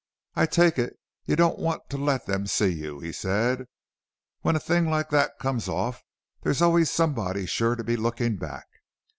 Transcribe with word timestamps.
"I 0.35 0.47
take 0.47 0.79
it 0.79 0.97
you 1.25 1.35
don't 1.35 1.59
want 1.59 1.91
to 1.91 1.97
let 1.99 2.25
them 2.25 2.47
see 2.47 2.71
you," 2.73 2.99
he 3.01 3.11
said. 3.11 3.67
"When 4.41 4.55
a 4.55 4.59
thing 4.59 4.89
like 4.89 5.09
that 5.11 5.37
comes 5.37 5.69
off 5.69 6.01
there's 6.41 6.59
always 6.63 6.89
somebody 6.89 7.45
sure 7.45 7.75
to 7.75 7.83
be 7.83 7.95
lookin' 7.97 8.37
back." 8.37 8.65